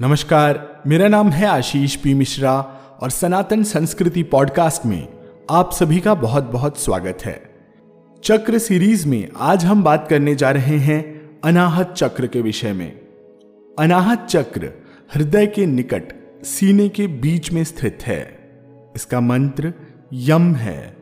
[0.00, 2.60] नमस्कार, मेरा नाम है आशीष पी मिश्रा
[3.02, 5.08] और सनातन संस्कृति पॉडकास्ट में
[5.50, 7.54] आप सभी का बहुत बहुत स्वागत है।
[8.24, 13.00] चक्र सीरीज़ में आज हम बात करने जा रहे हैं अनाहत चक्र के विषय में।
[13.78, 14.72] अनाहत चक्र
[15.14, 16.12] हृदय के निकट
[16.44, 18.52] सीने के बीच में स्थित है।
[18.96, 19.72] इसका मंत्र
[20.12, 20.96] यम है।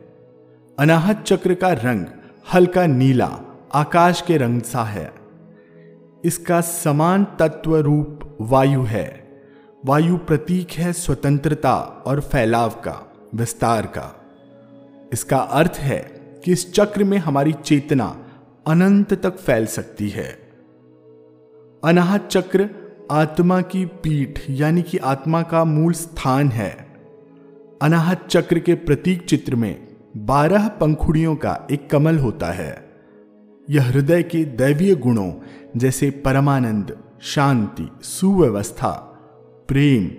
[0.79, 2.05] अनाहत चक्र का रंग
[2.53, 3.39] हल्का नीला,
[3.73, 5.13] आकाश के रंग सा है।
[6.25, 9.27] इसका समान तत्व रूप वायु है।
[9.85, 14.25] वायु प्रतीक है स्वतंत्रता और फैलाव का, विस्तार का।
[15.13, 15.99] इसका अर्थ है
[16.45, 18.25] कि इस चक्र में हमारी चेतना
[18.67, 20.31] अनंत तक फैल सकती है।
[21.83, 22.69] अनाहत चक्र
[23.11, 26.87] आत्मा की पीठ, यानी कि आत्मा का मूल स्थान है।
[27.81, 32.89] अनाहत चक्र के प्रतीक चित्र में बारह पंखुड़ियों का एक कमल होता है।
[33.69, 35.33] यह हृदय के दैवीय गुणों
[35.77, 38.91] जैसे परमानंद शांति, सुव्यवस्था,
[39.67, 40.11] प्रेम,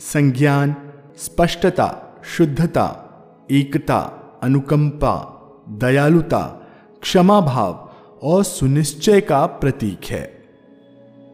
[0.00, 0.76] संज्ञान,
[1.16, 3.08] स्पष्टता, शुद्धता,
[3.50, 3.98] एकता,
[4.42, 6.66] अनुकंपा, दयालुता
[7.02, 7.90] क्षमा भाव
[8.22, 10.44] और सुनिश्चय का प्रतीक है।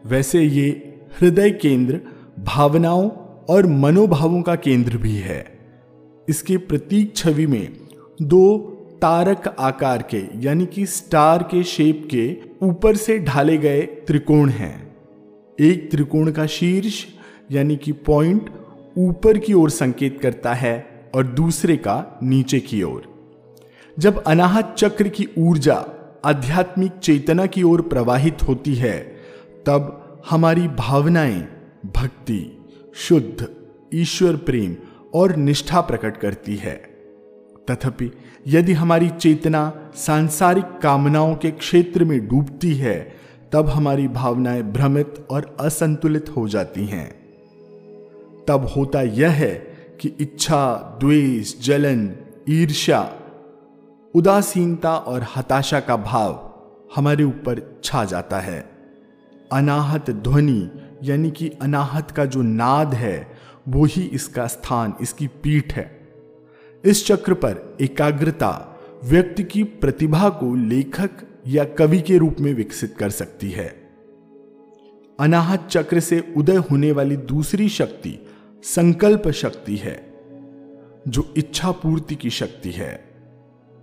[0.05, 2.01] वैसे ये हृदय केंद्र
[2.39, 3.09] भावनाओं
[3.49, 5.59] और मनोभावों का केंद्र भी है।
[6.29, 7.77] इसके प्रतीक छवि में
[8.21, 8.57] दो
[9.01, 14.88] तारक आकार के, यानी कि स्टार के शेप के, ऊपर से ढाले गए त्रिकोण हैं।
[15.59, 17.05] एक त्रिकोण का शीर्ष,
[17.51, 18.49] यानी कि पॉइंट
[18.97, 23.31] ऊपर की ओर संकेत करता है और दूसरे का नीचे की ओर।
[23.99, 25.85] जब अनाहत चक्र की ऊर्जा
[26.25, 28.99] आध्यात्मिक चेतना की ओर प्रवाहित होती है,
[29.65, 31.47] तब हमारी भावनाएँ
[31.95, 32.65] भक्ति,
[32.95, 33.47] शुद्ध,
[33.93, 34.75] ईश्वर प्रेम
[35.13, 36.75] और निष्ठा प्रकट करती है।
[37.71, 38.11] तथापि,
[38.47, 45.57] यदि हमारी चेतना सांसारिक कामनाओं के क्षेत्र में डूबती है तब हमारी भावनाएँ भ्रमित और
[45.59, 47.19] असंतुलित हो जाती हैं।
[48.47, 49.53] तब होता यह है
[50.01, 52.15] कि इच्छा, द्वेष, जलन,
[52.49, 53.15] ईर्ष्या,
[54.15, 56.53] उदासीनता और हताशा का भाव
[56.95, 58.69] हमारे ऊपर छा जाता है।
[59.53, 60.69] अनाहत ध्वनि
[61.03, 63.31] यानी कि अनाहत का जो नाद है,
[63.67, 66.09] वो ही इसका स्थान, इसकी पीठ है।
[66.85, 71.09] इस चक्र पर एकाग्रता व्यक्ति की प्रतिभा को लेखक
[71.47, 73.89] या कवि के रूप में विकसित कर सकती है।
[75.19, 78.27] अनाहत चक्र से उदय होने वाली दूसरी शक्ति,
[78.63, 80.13] संकल्प शक्ति है,
[81.07, 83.09] जो इच्छा पूर्ति की शक्ति है।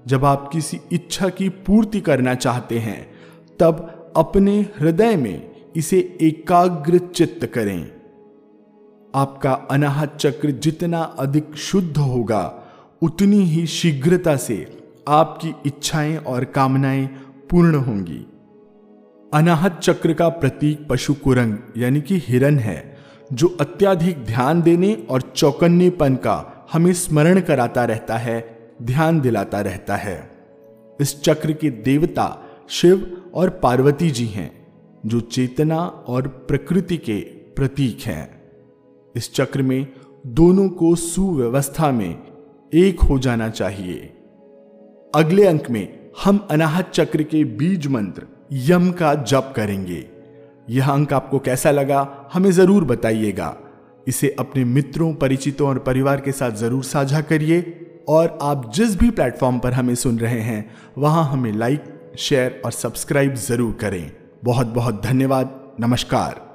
[0.07, 3.11] जब आप किसी इच्छा की पूर्ति करना चाहते हैं,
[3.61, 7.93] तब अपने हृदय में इसे एकाग्र चित्त करें।
[9.15, 12.63] आपका अनाहत चक्र जितना अधिक शुद्ध होगा,
[13.03, 14.79] उतनी ही शीघ्रता से
[15.09, 18.27] आपकी इच्छाएँ और कामनाएँ पूर्ण होंगी।
[19.35, 22.97] अनाहत चक्र का प्रतीक पशु कुरंग, यानी कि हिरन है,
[23.33, 29.97] जो अत्याधिक ध्यान देने और चौकन्नेपन का हमें स्मरण कराता रहता है, ध्यान दिलाता रहता
[29.97, 30.31] है।
[31.01, 34.67] इस चक्र के देवता शिव और पार्वती जी हैं,
[35.07, 37.21] जो चेतना और प्रकृति के
[37.57, 38.43] प्रतीक हैं।
[39.17, 39.87] इस चक्र में
[40.27, 42.19] दोनों को सुव्यवस्था में
[42.75, 44.13] एक हो जाना चाहिए।
[45.15, 48.23] अगले अंक में हम अनाहत चक्र के बीज मंत्र,
[48.53, 50.05] यम का जप करेंगे।
[50.71, 53.57] यह अंक आपको कैसा लगा, हमें ज़रूर बताइएगा।
[54.07, 57.61] इसे अपने मित्रों, परिचितों और परिवार के साथ ज़रूर साझा करिए
[58.09, 61.85] और आप जिस भी प्लेटफॉर्म पर हमें सुन रहे हैं, वहाँ हमें लाइक,
[62.19, 64.11] शेयर और सब्सक्राइब ज़रूर करें।
[64.45, 66.46] बहुत बहुत धन्यवाद। नमस्कार।